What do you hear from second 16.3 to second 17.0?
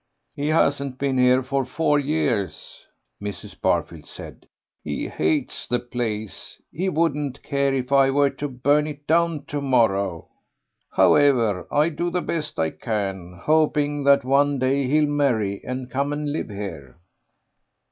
live here."